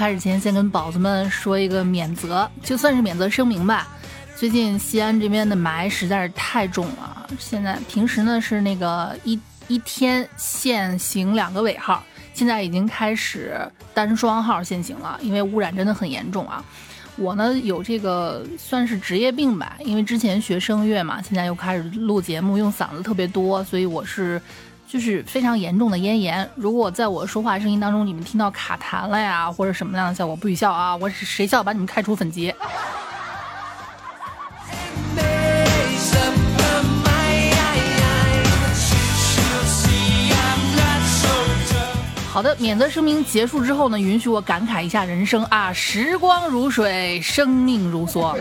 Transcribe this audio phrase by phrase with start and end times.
[0.00, 3.86] 开始前，先跟宝子们说一个免责，就算是免责声明吧。
[4.34, 9.38] 最近西安这边的霾实在是太重了，现在平时呢是那个一
[9.68, 12.02] 一天限行两个尾号，
[12.32, 13.60] 现在已经开始
[13.92, 16.64] 单双号限行了，因为污染真的很严重啊。
[17.16, 24.40] 我呢有这个算是职业病吧，因为之前学声乐嘛，现在又开始录节目，用嗓子特别多，所以我是
[24.90, 26.50] 就是非常严重的咽炎。
[26.56, 30.96] 如果在我说话声音当中，你们听到卡痰了呀，或者什么样的效果，不许笑啊！
[30.96, 32.52] 我谁笑把你们开除粉籍。
[42.32, 48.36] 好的，免责声明结束之后呢，允许我感慨一下人生啊，时光如水，生命如梭。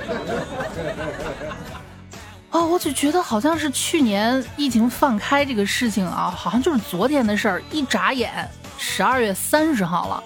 [2.65, 10.24] 我就觉得好像是去年疫情放开这个事情啊，好像就是昨天的事儿，一眨眼十二月三十号了。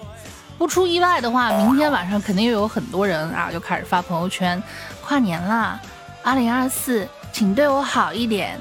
[0.56, 4.62] 不出意外的话，明天晚上肯定又有很多人啊，就开始发朋友圈，
[5.02, 5.80] 跨年啦，
[6.22, 8.58] 二零二四，请对我好一点。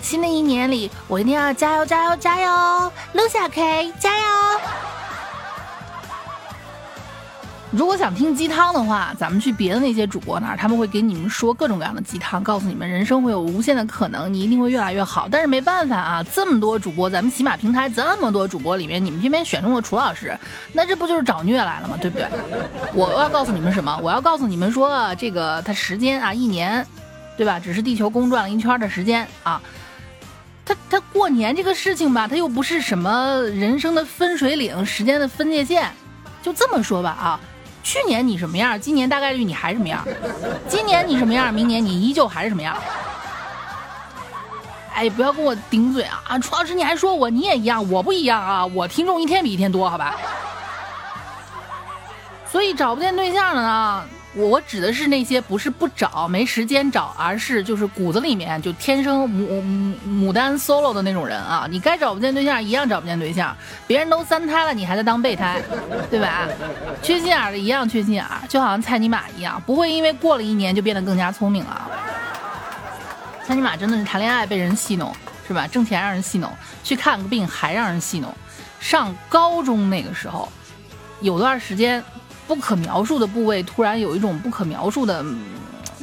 [0.00, 2.92] 新的一年里，我一定要加油加油加油！
[3.12, 4.24] 陆小 K 加油！
[7.76, 15.26] 如果想听鸡汤的话，咱们去别的那些主播那儿，他们会给你们说各种各样的鸡汤，告诉你们人生会有无限的可能，你一定会越来越好。
[15.28, 20.38] 但是没办法啊，这么多主播，咱们喜马平台这么多主播里面，你们偏偏选中了楚老师，
[20.72, 21.98] 那这不就是找虐来了吗？
[22.00, 22.28] 对不对？
[22.94, 23.98] 我要告诉你们什么？
[24.00, 26.86] 我要告诉你们说，这个他时间啊，一年，
[27.36, 27.58] 对吧？
[27.58, 29.60] 只是地球公转了一圈的时间啊。
[30.64, 35.90] 他他过年这个事情吧，他又不是什么人生的分水岭，时间的分界线，
[36.40, 37.40] 就这么说吧啊，
[37.84, 40.04] 去年你什么样，今年大概率你还什么样，
[40.68, 42.76] 今年你什么样，明年你依旧还是什么样。
[44.94, 46.38] 哎，不要跟我顶嘴啊啊！
[46.38, 50.16] 楚老师你还说我你也一样，我不一样啊，我听众一天比一天多，好吧？
[52.50, 54.04] 所以找不见对象了呢。
[54.36, 59.94] 我指的是那些不是不找没时间找，而是就是骨子里面就天生牡牡
[60.28, 61.68] 牡丹 solo 的那种人啊！
[61.70, 63.56] 你该找不见对象一样找不见对象，
[63.86, 65.62] 别人都三胎了，你还在当备胎，
[66.10, 66.48] 对吧？
[67.00, 71.88] 缺心眼的一样缺心眼，就好像蔡尼玛一样，不会因为过了一年就变得更加聪明了。
[73.46, 75.14] 蔡尼玛真的是谈恋爱被人戏弄，
[75.46, 75.68] 是吧？
[75.68, 76.50] 挣钱让人戏弄，
[76.82, 78.34] 去看个病还让人戏弄。
[78.80, 80.50] 上高中那个时候，
[81.20, 82.02] 有段时间。
[82.46, 85.24] 不可描述的部位突然有一种不可描述的，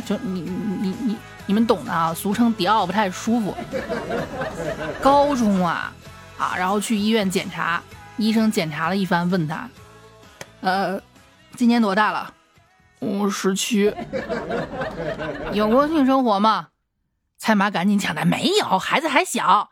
[0.05, 3.55] 就你你你你们懂的啊，俗称迪奥不太舒服。
[5.01, 5.93] 高中啊
[6.37, 7.81] 啊，然后去医院检查，
[8.17, 9.69] 医生检查了一番，问他，
[10.61, 10.99] 呃，
[11.55, 12.33] 今年多大了？
[12.99, 13.93] 我十七。
[15.53, 16.69] 有过性生活吗？
[17.37, 19.69] 蔡妈赶紧抢答，没有，孩子还小。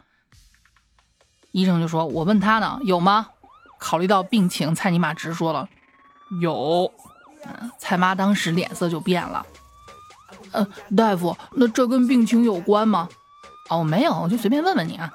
[1.52, 3.30] 医生就说，我问他呢，有吗？
[3.80, 5.68] 考虑到病情，蔡尼玛直说了。
[6.42, 6.92] 有，
[7.80, 9.46] 蔡妈当时脸色就变了。
[10.52, 13.10] 呃，大夫，那这跟病情有关吗？
[13.70, 15.12] 哦，没有，我就随便问问你啊。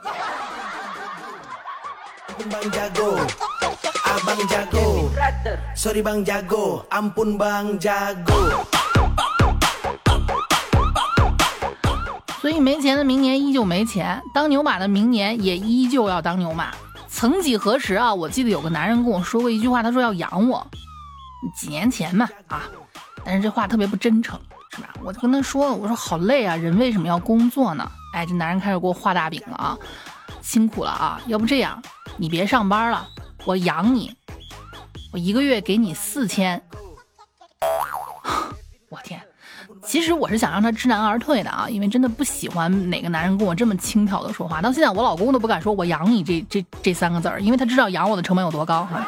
[12.41, 16.71] 所以没钱的明年依旧没钱，当牛马的明年也依旧要当牛马。
[17.09, 20.67] 曾几何时啊，我记得有个男人跟我说过一句话，他说要养我。
[21.55, 22.63] 几年前嘛啊，
[23.25, 24.41] 但是这话特别不真诚，
[24.71, 24.89] 是吧？
[25.03, 27.91] 我就跟他说，我说好累啊，人为什么要工作呢？
[28.15, 29.79] 哎，这男人开始给我画大饼了啊，
[30.41, 31.83] 辛苦了啊，要不这样，
[32.17, 33.07] 你别上班了，
[33.45, 34.15] 我养你，
[35.13, 36.63] 我一个月给你四千。
[38.91, 39.21] 我天，
[39.85, 44.63] 其实我是想让他知难而退的啊，因为真的不喜欢哪个男人跟我这么轻佻的说话。
[44.63, 49.05] 到现在我老公都不敢说我养你这这这三个字儿，因为他知道养我的成本有多高哈。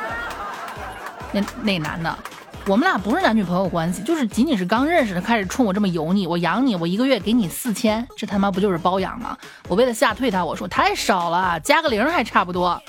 [1.33, 2.19] 那那男的，
[2.67, 9.37] 我们俩不是男女朋友关系，就是仅仅是刚认识，他开始冲我这么油腻，我养你，我一个月给你四千，这他妈不就是包养吗？
[9.69, 12.81] 我为了吓退他，我说太少了，加个零还差不多。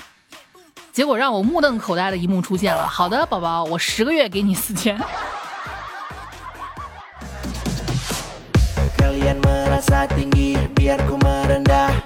[0.92, 2.86] 结果让我目瞪口呆的一幕出现了。
[2.86, 4.98] 好的，宝宝，我十个月给你四千。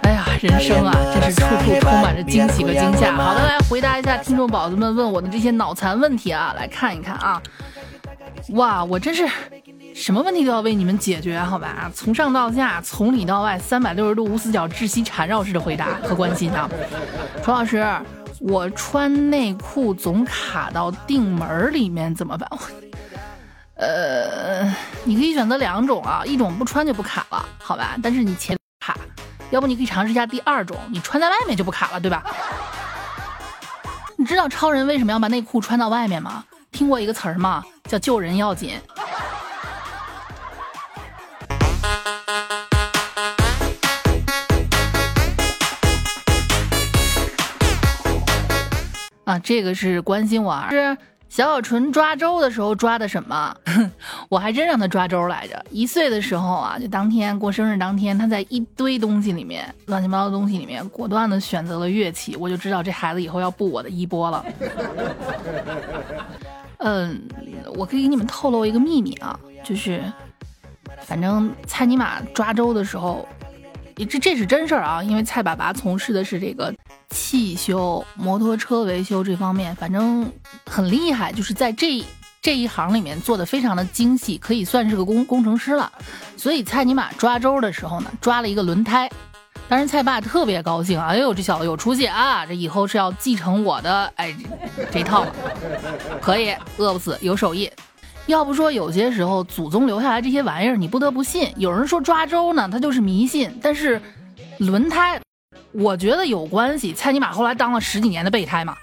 [0.03, 0.12] 哎，
[0.49, 3.13] 人生啊，真是处处充满着惊喜和惊吓。
[3.15, 7.41] 好的，来回答一下听众宝子们问我的这些脑残问题啊，来看一看啊。
[8.51, 9.25] 哇，我真是
[9.95, 11.91] 什么问题都要为你们解决，好吧？
[11.95, 16.69] 从上到下，从里到外，三百六十度无死角、窒息缠绕式的回答和关心啊。
[17.45, 17.87] 楚老师，
[18.41, 22.51] 我穿内裤总卡到腚门里面怎么办？
[23.77, 24.65] 呃，
[25.05, 27.97] 你可以选择两种啊，一种不穿就不卡了，好吧？
[28.03, 28.62] 但是你前卡，
[29.53, 32.25] 要不你可以尝试一下第二种，你穿在外面就不卡了，对吧？
[34.17, 36.43] 你知道超人为什么要把内裤穿到外面吗？
[36.71, 37.63] 听过一个词儿吗？
[37.85, 38.81] 叫救人要紧。
[49.25, 50.97] 啊，这个是关心我是。
[51.33, 53.57] 小小纯抓周的时候抓的什么？
[54.29, 55.65] 我还真让他抓周来着。
[55.71, 62.37] 一岁的时候啊，就当天过生日当天，他在一堆东西里面，乱七八糟的东西里面，果断的选择了乐器。
[62.37, 64.45] 我就知道这孩子以后要步我的衣钵了。
[66.81, 67.23] 嗯，
[67.77, 70.05] 我可以给你们透露一个秘密啊，就是，
[71.01, 73.27] 反正蔡尼玛抓周的时候。
[74.09, 76.75] 这这是真事儿啊，因为蔡爸爸从事的是这个
[77.13, 80.33] 汽修、摩托车维修这方面，反正
[80.67, 82.03] 很厉害，就是在这
[82.41, 85.93] 这一行里面做的非常的精细，可以算是个工工程师了。
[86.37, 89.09] 所以蔡尼玛抓周的时候呢，抓了一个轮胎，
[89.69, 94.35] 当时蔡爸特别高兴，哎呦这小子有出息啊，这以后是要继承我的哎
[94.91, 95.33] 这套了，
[96.21, 97.71] 可以饿不死，有手艺。
[98.27, 101.53] 要不说有些时候祖宗留下来这些玩意儿，你不得不信。
[101.57, 103.53] 有人说抓周呢，他就是迷信。
[103.61, 104.01] 但是
[104.59, 105.21] 轮胎，
[105.73, 106.93] 我觉得有关系。
[106.93, 108.77] 蔡尼玛后来当了十几年的备胎嘛。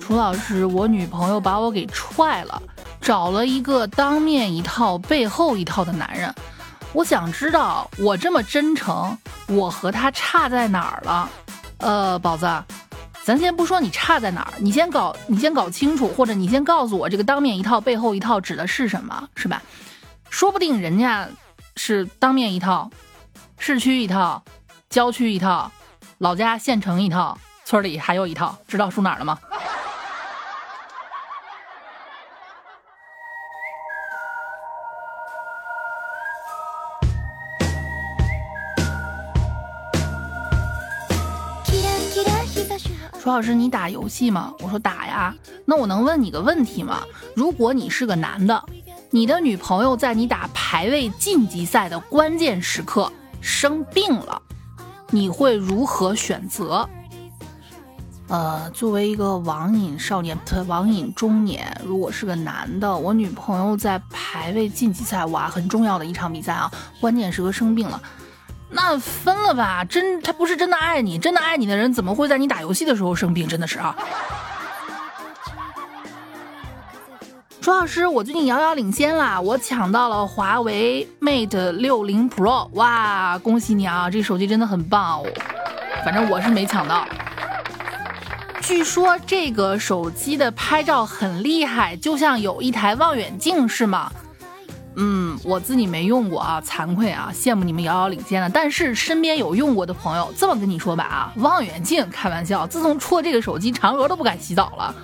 [0.00, 2.62] 楚老师，我女朋友把我给踹了，
[3.00, 6.32] 找了一个当面一套背后一套的男人。
[6.92, 9.16] 我想知道，我这么真诚，
[9.48, 11.28] 我和他差在哪儿了？
[11.78, 12.46] 呃，宝子，
[13.26, 19.60] 咱先不说你差在哪儿，你先搞，你先搞清楚，或者你先告诉我，这个当面一套，背后一套指的是什么，是吧？
[20.30, 21.28] 说不定人家
[21.74, 22.88] 是当面一套，
[23.58, 24.44] 市区一套，
[24.88, 25.72] 郊区一套，
[26.18, 29.36] 老家县城一套，村里还有一套，知道输哪儿了吗？
[43.36, 44.54] 老师，你打游戏吗？
[44.60, 45.34] 我说打呀。
[45.66, 47.02] 那我能问你个问题吗？
[47.34, 48.64] 如果你是个男的，
[49.10, 53.12] 你的女朋友在你打排位晋级赛的关键时刻
[53.42, 54.40] 生病了，
[55.10, 56.88] 你会如何选择？
[58.28, 60.34] 呃，作为一个网瘾少年，
[60.66, 66.72] 网瘾中年，如果是个男的，我女朋友在排位晋级赛，哇，很重要的一场比赛啊，
[67.02, 68.00] 关键时刻生病了。
[68.70, 73.46] 那分了吧，真他不是真的爱你，真的爱你的人怎么会在你打游戏的时候生病？
[73.48, 73.96] 真的是啊。
[77.60, 85.26] 朱老师，我最近遥遥领先啦，我抢到了华为 Mate 六零 Pro，哇，恭喜你啊，这手机真的很棒哦。
[86.04, 87.04] 反正我是没抢到。
[88.60, 94.12] 据说这个手机的拍照很厉害，就像有一台望远镜是吗？
[94.96, 98.48] 嗯，我自己没用过啊，惭愧啊，羡慕你们遥遥领先了。
[98.48, 104.94] 但是身边有用过的朋友，这么跟你说吧啊，望远镜开玩笑，自从出了这个手机，嫦娥都不敢洗澡了。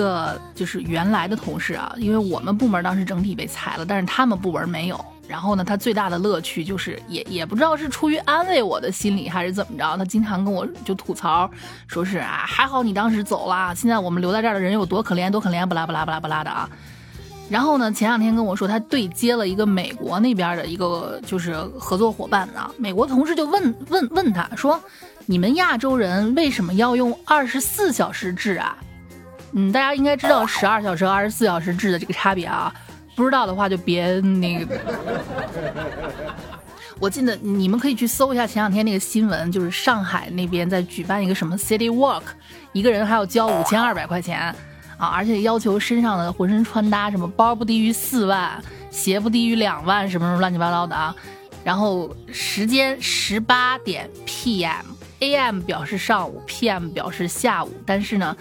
[0.00, 4.98] 个就是原来的同事啊，因为我们部门当时整体被裁了，但是他们部门没有。
[5.28, 11.48] 然后呢，他最大的乐趣就是也也不知道是出于安慰我的心理还是怎么着，他经常跟我就吐槽，
[11.86, 16.68] 说是啊，还好你当时走了，现在我们留在这儿的人有多可怜多可怜，不拉不拉不拉不拉的啊。
[17.48, 24.80] 然后呢，前两天跟我说他对接了一个美国那边的一个就是合作伙伴啊，美国同事就问问问他说，
[25.26, 28.76] 你们亚洲人为什么要用二十四小时制啊？
[29.52, 32.72] 嗯，大家应该知道十二小时和二十四小时制的这个差别啊，
[33.16, 34.78] 不知道的话就别那个。
[37.00, 42.22] 我记得你们可以去搜一下前两天那个新闻，就是上海那边在举办一个什么 City Walk，
[42.72, 44.54] 一个人还要交五千二百块钱
[44.98, 51.14] 啊，而且要求身上的浑身穿搭什么包不低于四万，鞋不低于两万，什么什么乱七八糟的啊。
[51.64, 58.36] 然后时间十八点 PM，AM 表示上午，PM 表示下午，但是呢。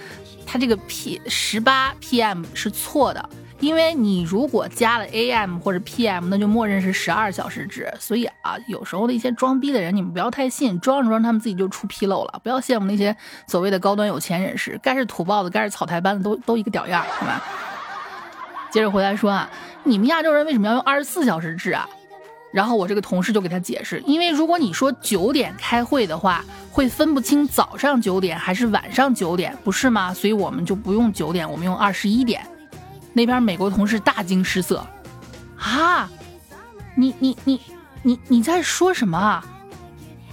[0.51, 3.29] 它这个 P 十八 PM 是错的，
[3.59, 7.87] 因为你如果加了 AM 或者 PM，那就默认是十二小时制。
[7.99, 12.39] 所以啊，有时候的一些装逼的人，你们不要太信，装着装着他们自己就出纰漏了。
[12.41, 13.15] 不要羡慕那些
[13.45, 17.43] 所谓的高端有钱人士，该是土包子，该是草台班子，都都一个屌样，好吧？
[18.71, 19.47] 接着回来说啊，
[19.83, 21.87] 你们亚洲人为什么要用二十四小时制啊？
[22.51, 30.13] 然后我这个同事就给他解释，因为如果你说九点开会的话，会分不清早上九点还是晚上九点，不是吗？
[30.13, 32.45] 所以我们就不用九点，我们用二十一点。
[33.13, 34.85] 那边美国同事大惊失色，
[35.57, 36.09] 啊，
[36.95, 37.61] 你你你
[38.01, 39.45] 你你在说什么啊？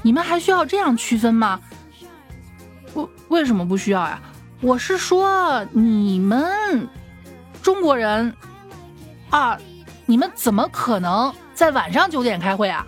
[0.02, 1.60] 你们还需要这样区分吗？
[2.94, 4.20] 为为什么不需要呀？
[4.60, 6.88] 我是说你们
[7.60, 8.32] 中国人
[9.30, 9.58] 啊，
[10.08, 12.86] 你们怎么可能在晚上九点开会啊？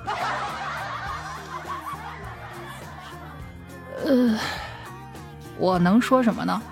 [4.05, 4.39] 呃，
[5.59, 6.63] 我能说什么呢？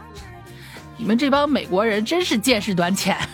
[0.96, 3.18] 你们这帮美国人真是见识短浅。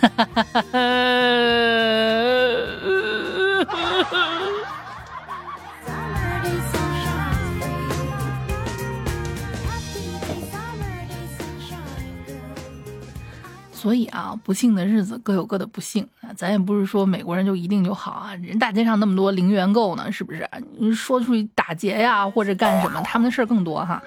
[13.72, 20.48] 所以啊，不幸的日子各有各的不幸啊，咱也不是说美国人就一定就好啊，人大街上那么多零元购呢，是不是？
[20.78, 24.02] 你说出去打劫呀，或者干什么，他们的事儿更多哈。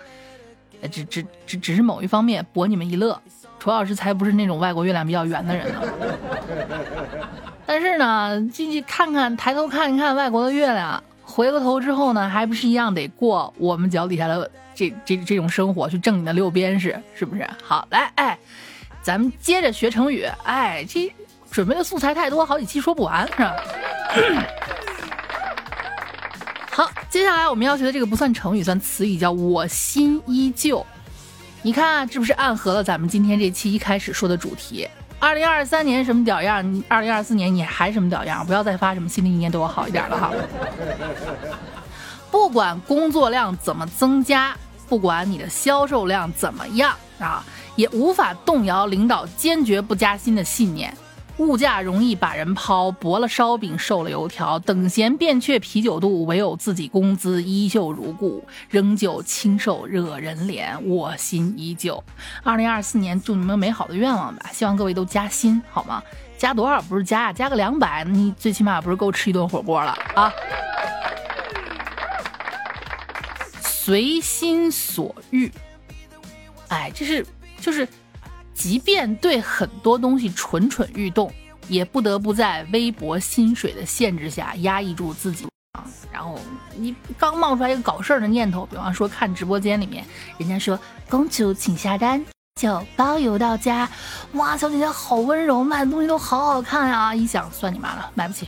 [0.91, 3.19] 只只只只是某一方面博你们一乐，
[3.59, 5.81] 楚老师才不是那种外国月亮比较圆的人呢。
[7.65, 17.47] 但是呢，进去看看，抬头看一看外国的月亮，回过头之后呢，还不是一样得过我们脚底下的这这这种生活，去挣你的六边是是不是？
[17.63, 18.37] 好，来，哎。
[19.01, 21.13] 咱们接着学成语，哎，这
[21.55, 23.55] 准备的素材太多，好几期说不完，是吧？
[26.69, 30.85] 好，接下来我们要学的这个不算成语，算词语，叫我心依旧。
[31.61, 34.85] 你看，这不是暗合了咱们今天这期一开始说的主题？
[35.17, 36.83] 二零二三年什么屌样？
[36.89, 38.45] 二零二四年你还什么屌样？
[38.45, 40.33] 不要再发什么新的一年对我好一点了哈。
[42.29, 44.53] 不管工作量怎么增加，
[44.89, 47.41] 不管你的销售量怎么样啊。
[47.77, 50.93] 也无法动摇领导坚决不加薪的信念。
[51.37, 54.57] 物价容易把人抛，薄了烧饼，瘦了油条。
[54.59, 60.79] 等闲变却啤酒肚，唯有自己工资依旧如故，仍旧清瘦惹人怜。
[60.79, 62.01] 我心依旧。
[62.41, 64.49] 二零二四年，祝你们美好的愿望吧！
[64.53, 66.01] 希望各位都加薪，好吗？
[66.37, 67.33] 加多少不是加呀？
[67.33, 70.33] 加个两百，你最起码不是够吃一顿火锅了啊！
[73.61, 75.51] 随心所欲，
[76.69, 77.25] 哎，这是。
[77.61, 77.87] 就是，
[78.55, 81.31] 即便对很多东西蠢蠢欲动，
[81.67, 85.83] 也不得不在微薄薪水的限制下压抑住自己啊。
[86.11, 86.39] 然后
[86.75, 90.03] 你刚冒出来一个搞事儿的念头，比方说看直播间里面，
[90.37, 92.25] 人家说公主请下单，
[92.59, 93.87] 就包邮到家。
[94.33, 97.13] 哇，小姐姐好温柔，卖的东西都好好看呀。
[97.13, 98.47] 一想算你妈了，买不起。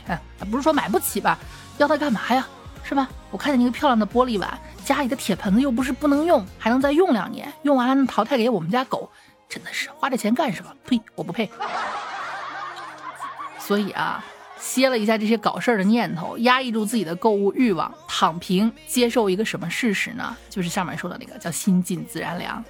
[0.50, 1.38] 不是说买不起吧？
[1.76, 2.48] 要它干嘛呀？
[2.82, 3.06] 是吧？
[3.30, 4.58] 我看见那个漂亮的玻璃碗。
[4.82, 9.10] 家里的铁盆子又不是不能用，还能再用两年，用完了淘汰给我们家狗，
[9.48, 10.70] 真的是花这钱干什么？
[10.84, 11.50] 呸，我不配。
[13.58, 14.24] 所以啊，
[14.58, 20.36] 歇了一下这些搞事儿的念头，压抑住自己的购物欲望，躺平，接受一个什么事实呢？
[20.50, 22.64] 就是上面说的那个叫心静自然凉。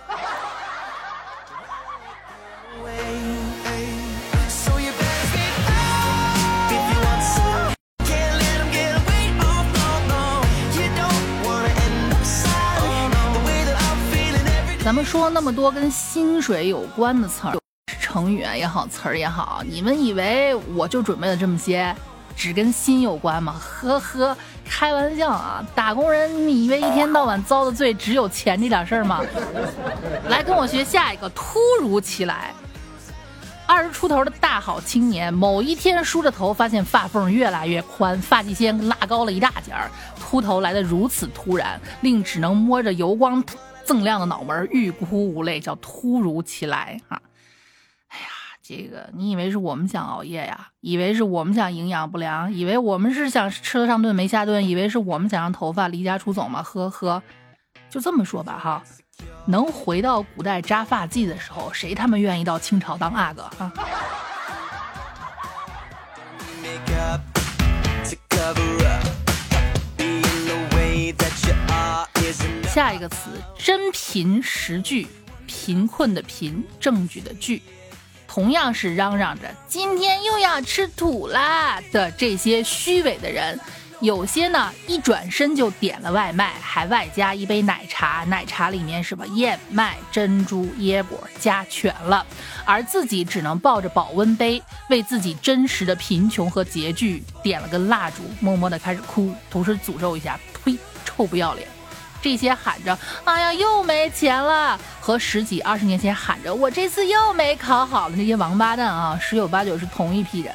[15.30, 17.56] 那么多跟薪水有关的词儿，
[18.00, 21.94] 成语也好，词儿也好，你们以为我就准备了这么些，
[22.34, 23.54] 只跟心有关吗？
[23.60, 25.64] 呵呵，开玩笑啊！
[25.74, 29.20] 打工人，你以为一天到晚遭的罪只有钱这点事儿吗？
[30.28, 32.52] 来跟我学下一个，突如其来。
[33.66, 43.44] 二十出头的大好青年，某一天梳着头，发现发缝越来越宽，发际线拉高了一大截儿，秃头来的如此突然，令只能摸着油光。
[43.88, 47.22] 锃亮的脑门，欲哭无泪，叫突如其来哈。
[48.08, 48.26] 哎呀，
[48.62, 50.68] 这个你以为是我们想熬夜呀？
[50.80, 52.52] 以为是我们想营养不良？
[52.52, 54.68] 以为我们是想吃了上顿没下顿？
[54.68, 56.62] 以为是我们想让头发离家出走吗？
[56.62, 57.22] 呵呵，
[57.88, 58.82] 就这么说吧哈。
[59.46, 63.72] 能回到古代扎发髻的时候，谁他妈愿意到清朝当阿哥啊？
[72.78, 73.16] 下一个词，
[73.58, 75.08] 真凭实据，
[75.48, 77.60] 贫困的贫，证据的据，
[78.28, 83.58] 同样是嚷嚷着今天又要吃土啦的这些虚伪的人，
[83.98, 92.24] 有些呢一转身就点了外卖，还外加一杯奶茶，奶茶里面什么燕麦、珍珠、椰果加全了，
[92.64, 101.66] 而自己只能抱着保温杯，为自己真实的贫穷和拮据点了根蜡烛，默默的开始哭，同时诅咒一下，呸，臭不要脸。
[102.20, 110.54] 这些喊着“哎呀，又没钱了”和十几二十年前喊着“我这次又没考好”的那些王八蛋啊，十有八九是同一批人。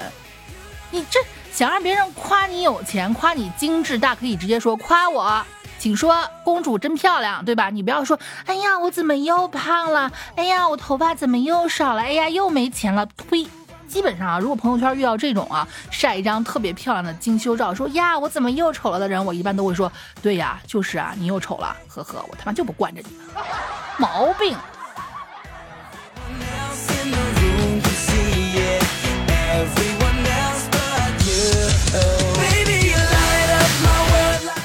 [0.91, 1.20] 你这
[1.51, 5.43] 想让别人夸你有钱、夸你精致，大可以直接说夸我，
[5.79, 7.70] 请说公主真漂亮，对吧？
[7.70, 13.48] 你不要说“哎呀，我怎么又胖了”，“哎呀，我头发怎么又少了”，“哎呀，又没钱了”，呸！
[13.93, 23.15] 基本上啊，如果朋友圈遇到这种啊晒一张特别漂亮的精修照，说呀我怎么又丑了的人，我一般都会说，对呀，就是啊，你又丑了，呵呵，我他妈就不惯着你，
[24.00, 24.57] 毛病。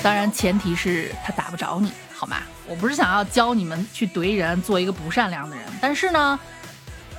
[0.03, 2.39] 当然，前提是他打不着你，好吗？
[2.67, 5.67] 我不是想要教你们去怼人，做一个不善良的人。
[5.83, 6.39] 但是呢，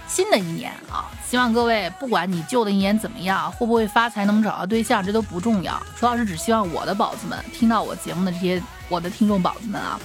[0.10, 5.80] 新的一年啊，希望各位，不管你旧的一年怎么样，会不会发财，能找到对象，这都不重要。
[5.96, 10.00] 主要是只希望我的宝子们，听到我节目的这些我的听众宝子们啊。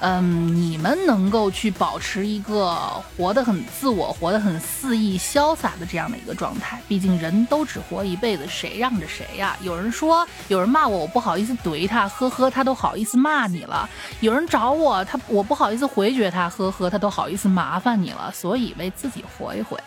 [0.00, 2.76] 嗯，你们能够去保持一个
[3.16, 6.78] 活得很自我、活得很肆意、潇洒的这样的一个状态。
[6.86, 9.56] 毕竟人都只活一辈子，谁让着谁呀？
[9.62, 13.88] 有人说，有人骂我，我不好意思怼他，呵呵，他都好意思骂你了。
[14.20, 18.30] 有人找我，他我不好意思回绝他，呵呵，他都好意思麻烦你了。
[18.32, 19.78] 所以为自己活一回，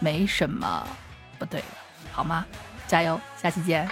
[0.00, 0.84] 没什么
[1.38, 1.66] 不对的，
[2.10, 2.44] 好吗？
[2.88, 3.88] 加油，下期见。